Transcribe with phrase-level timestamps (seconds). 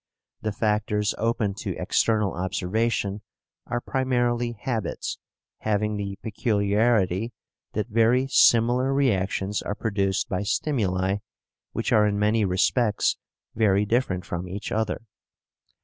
[0.41, 3.21] The factors open to external observation
[3.67, 5.19] are primarily habits,
[5.59, 7.33] having the peculiarity
[7.73, 11.17] that very similar reactions are produced by stimuli
[11.73, 13.17] which are in many respects
[13.53, 15.03] very different from each other.